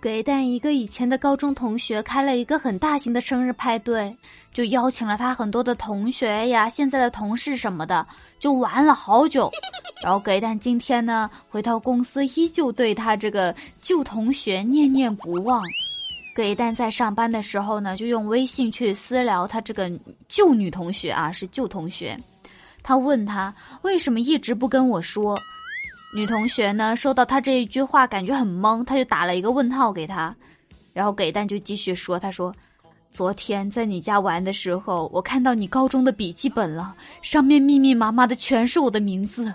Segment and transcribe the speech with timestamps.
[0.00, 4.16] 给蛋一个以前的高中同学开了一个很大型的生日派对，
[4.50, 8.06] 就邀请了他很多的同学呀、现在的同事什么的，
[8.38, 9.50] 就玩了好久。
[10.02, 15.62] 然后给蛋今天呢回到公司，依旧对他这个旧同学念念不忘。
[16.34, 19.92] 给蛋在上班的时候呢，就用微信去私聊他这个
[20.28, 22.18] 旧女同学啊，是旧同学。
[22.82, 25.38] 他问他为什么一直不跟我说。
[26.12, 30.34] 女同学呢，收到他这一句话，感觉很懵，他就打了一个问号给他，
[30.92, 32.52] 然后给蛋就继续说：“他说，
[33.12, 36.92] 昨天在你家玩的时候，我看到你高中的笔记本了，
[37.22, 39.54] 上面密密麻麻的全是我的名字。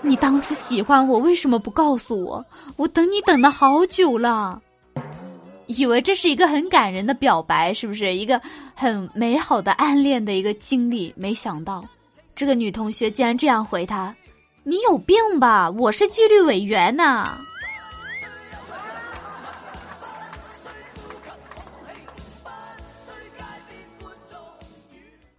[0.00, 2.44] 你当初喜欢我，为什么不告诉我？
[2.76, 4.62] 我等你等了好久了，
[5.66, 8.40] 以为这是一个很感人的表白，是不是一个
[8.76, 11.12] 很美好的暗恋的一个经历？
[11.16, 11.84] 没想到，
[12.36, 14.14] 这个女同学竟然这样回他。”
[14.70, 15.68] 你有病吧！
[15.68, 17.36] 我是纪律委员呐。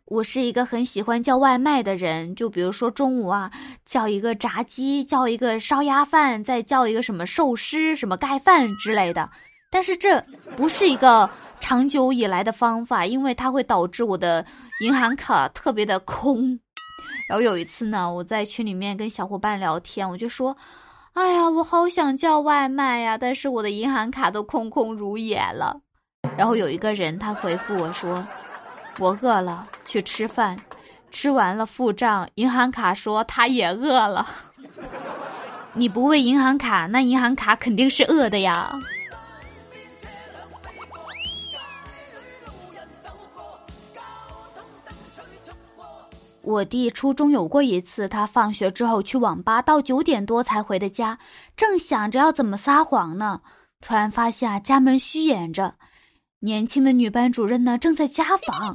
[0.04, 3.50] 我是一个很喜欢叫外卖的人，就比如说中午啊，
[3.86, 9.30] 叫一个炸鸡，叫一个烧鸭饭，再叫一个什么寿司、什么盖饭之类的。
[9.70, 10.22] 但是这
[10.58, 11.30] 不是一个
[11.62, 14.46] 长久以来的方法，因为它会导致我的
[14.82, 16.60] 银行卡特别的空。
[17.32, 20.54] 然后有一次呢，我在群里面跟小伙伴聊天，我就说
[21.16, 25.80] ：“哎呀，我好想叫外卖呀，但是我的银行卡都空空如也了。”
[26.38, 28.22] 然后有一个人他回复我说
[29.00, 30.58] ：“我饿了，去吃饭，
[31.10, 34.28] 吃完了付账，银行卡说他也饿了。
[35.72, 38.78] 你不喂银行卡，那银行卡肯定是饿的呀。”
[46.44, 51.20] 我弟初中有过一次，他放学之后去网吧，到九点多才回的家，
[51.56, 53.42] 正想着要怎么撒谎呢，
[53.80, 55.76] 突然发现家门虚掩着，
[56.40, 58.74] 年轻的女班主任呢正在家访，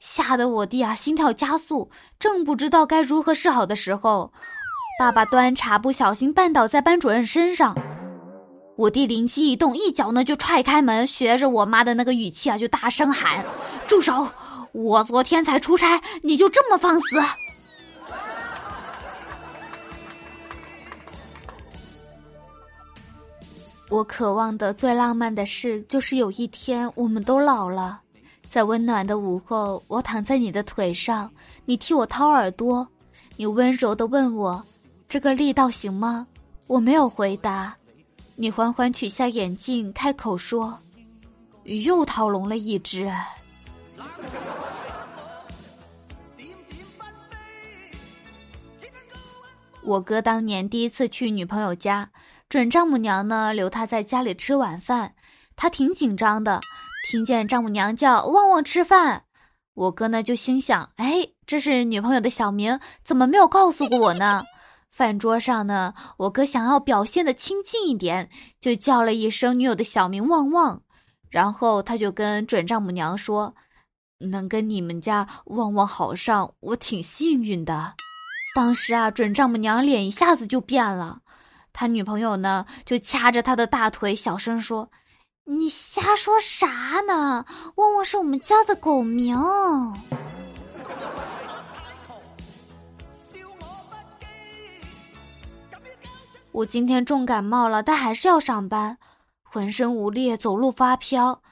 [0.00, 1.88] 吓得我弟啊心跳加速，
[2.18, 4.32] 正不知道该如何是好的时候，
[4.98, 7.76] 爸爸端茶不小心绊倒在班主任身上，
[8.76, 13.44] 我弟灵机一动，一脚呢就踹开门，学着我妈的那个语气啊就大声喊
[13.86, 14.26] ：“住手！”
[14.74, 17.16] 我昨天才出差，你就这么放肆？
[23.88, 28.00] 我渴望的最浪漫的事，就是有一天我们都老了，
[28.50, 31.30] 在温暖的午后，我躺在你的腿上，
[31.64, 32.84] 你替我掏耳朵，
[33.36, 34.60] 你温柔的问我
[35.06, 36.26] ：“这个力道行吗？”
[36.66, 37.76] 我没有回答，
[38.34, 40.76] 你缓缓取下眼镜，开口说
[41.84, 43.08] ：“又掏聋了一只。”
[49.86, 52.10] 我哥当年第一次去女朋友家，
[52.48, 55.14] 准丈母娘呢留他在家里吃晚饭，
[55.56, 56.60] 他挺紧张的。
[57.10, 59.24] 听见丈母娘叫旺旺吃饭，
[59.74, 64.42] 我哥呢就心想：哎，这是女朋友的小名，怎么没有告诉过我呢？
[64.90, 68.30] 饭桌上呢，我哥想要表现的亲近一点，
[68.62, 70.80] 就叫了一声女友的小名旺旺，
[71.28, 73.54] 然后他就跟准丈母娘说
[74.18, 77.92] ：“能跟你们家旺旺好上，我挺幸运的。”
[78.54, 81.18] 当时啊，准丈母娘脸一下子就变了，
[81.72, 84.88] 他女朋友呢就掐着他的大腿，小声说
[85.44, 87.44] ：“你瞎说啥呢？
[87.74, 89.36] 旺旺是我们家的狗名。”
[96.52, 98.96] 我今天重感冒了，但还是要上班，
[99.42, 101.42] 浑身无力，走路发飘。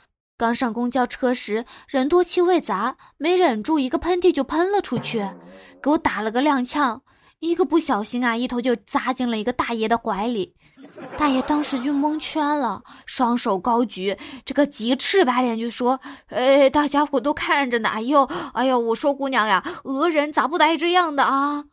[0.42, 5.24] 刚上公交车时，人多气味杂，没忍住一个喷嚏就喷了出去，
[5.80, 6.98] 给我打了个踉跄，
[7.38, 10.52] 一个不小心啊，一头就扎进了一个大爷的怀里，
[11.16, 21.64] 大爷当时就蒙圈了，双手高举，这个急赤白脸就说：“哎，大家伙都看着呢，哎呦，哎呦，我说姑娘呀，讹人咋不带这样的啊？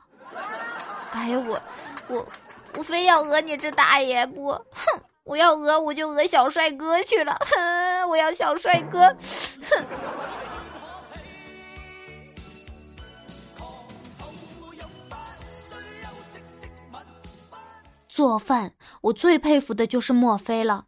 [1.11, 1.59] 哎呀，我，
[2.07, 2.27] 我，
[2.77, 4.49] 我非要讹你这大爷不？
[4.51, 8.09] 哼！”我要讹我就讹小帅哥去了，哼！
[8.09, 9.15] 我要小帅哥，
[9.69, 9.85] 哼！
[18.07, 20.85] 做饭，我最佩服的就是莫非了。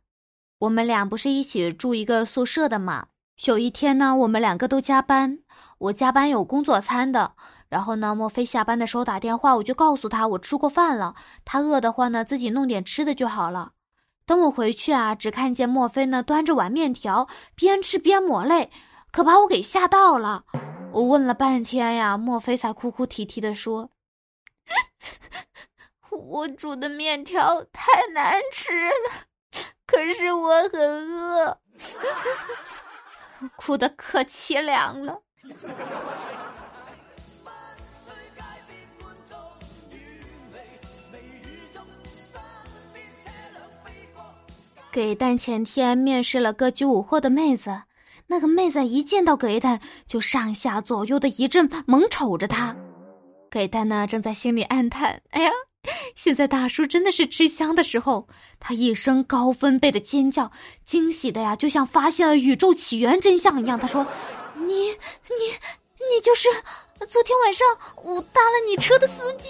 [0.58, 3.10] 我们俩不是一起住一个宿舍的嘛？
[3.46, 5.38] 有一天呢，我们两个都加班，
[5.78, 7.34] 我加班有工作餐的。
[7.70, 11.14] 然后呢，莫非下班的时候打电话，我就告诉他我吃过饭了，
[11.46, 13.74] 他饿的话呢，自己弄点吃的就好了。
[14.26, 18.72] 等我回去啊，只看见莫非呢端着碗面条，边吃边抹泪，
[19.12, 20.46] 可把我给吓到了。
[20.94, 23.90] 我问了半天呀，莫非才哭哭啼啼的说
[26.12, 29.26] ：“我煮的面条太难吃了，
[29.86, 31.58] 可是我很饿，
[33.56, 35.22] 哭的可凄凉了。
[44.92, 47.84] 给蛋前天面试了歌剧舞后的妹子，
[48.28, 52.76] 那个妹子一见到给蛋就上下左右的一阵猛瞅着他。
[53.50, 55.52] 给蛋呢正在心里暗叹：“哎呀，
[56.14, 58.28] 现在大叔真的是吃香的时候。”
[58.60, 60.52] 他一声高分贝的尖叫，
[60.86, 63.80] 惊喜的呀，就像发现了宇宙起源真相一样。
[63.80, 64.06] 他说
[64.56, 64.96] ：“你你
[65.98, 66.50] 你就是
[67.08, 67.66] 昨天晚上
[68.04, 69.50] 我搭了你车的司机。”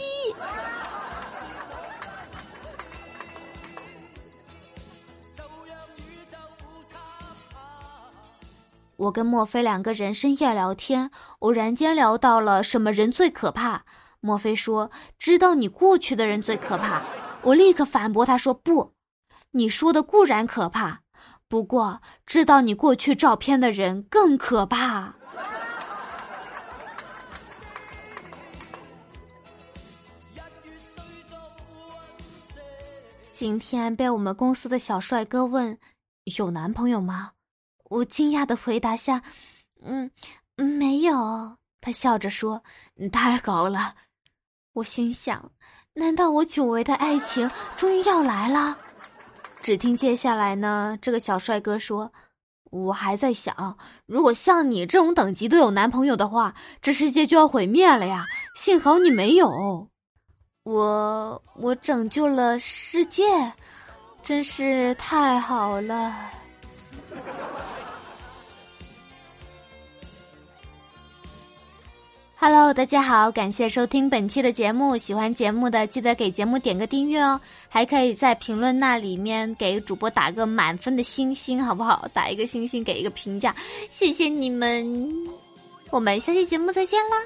[9.02, 11.10] 我跟墨菲两个人深夜聊天，
[11.40, 13.84] 偶然间聊到了什么人最可怕。
[14.20, 17.02] 墨菲说：“知道你过去的人最可怕。”
[17.42, 18.94] 我立刻反驳他说：“不，
[19.52, 21.02] 你说的固然可怕，
[21.48, 25.16] 不过知道你过去照片的人更可怕。”
[33.34, 35.80] 今天被我们公司的小帅哥问
[36.38, 37.32] ：“有男朋友吗？”
[37.92, 39.22] 我惊讶的回答下
[39.84, 40.10] ：“嗯，
[40.56, 42.64] 没有。”他笑着说
[43.12, 43.94] ：“太好了。”
[44.72, 45.52] 我心想
[45.94, 48.78] ：“难道我久违的爱情终于要来了？”
[49.62, 52.10] 只听接下来呢，这个小帅哥说
[52.72, 58.26] ：“我还在想，如果像你这种等级都有男朋友的话，这世界就要毁灭了呀！
[58.56, 59.86] 幸好你没有，
[60.64, 63.52] 我我拯救了世界，
[64.24, 66.32] 真是太好了。”
[72.44, 74.98] Hello，大家好，感谢收听本期的节目。
[74.98, 77.40] 喜欢节目的记得给节目点个订阅哦，
[77.70, 82.10] 还可以在评论那里面给主播打个满分的星星，好不好？
[82.16, 83.56] 打一个星星，给一个评价，
[83.90, 84.84] 谢谢你们。
[85.92, 87.18] 我们下期节目再见啦！